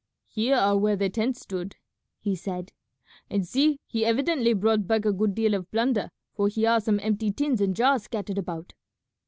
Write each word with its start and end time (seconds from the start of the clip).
"Here 0.27 0.55
are 0.55 0.79
where 0.79 0.95
the 0.95 1.11
tents 1.11 1.41
stood," 1.41 1.75
he 2.19 2.35
said; 2.35 2.71
"and 3.29 3.47
see, 3.47 3.79
he 3.85 4.03
evidently 4.03 4.53
brought 4.53 4.87
back 4.87 5.05
a 5.05 5.13
good 5.13 5.35
deal 5.35 5.53
of 5.53 5.69
plunder, 5.69 6.09
for 6.33 6.47
here 6.47 6.71
are 6.71 6.81
some 6.81 6.99
empty 7.03 7.31
tins 7.31 7.61
and 7.61 7.75
jars 7.75 8.05
scattered 8.05 8.39
about." 8.39 8.73